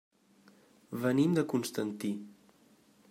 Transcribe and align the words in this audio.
Venim 1.03 1.37
de 1.39 1.43
Constantí. 1.53 2.11